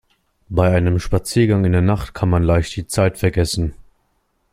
Bei 0.49 0.75
einem 0.75 0.97
Spaziergang 0.97 1.63
in 1.63 1.73
der 1.73 1.83
Nacht 1.83 2.15
kann 2.15 2.27
man 2.31 2.41
leicht 2.41 2.75
die 2.75 2.87
Zeit 2.87 3.19
vergessen. 3.19 3.75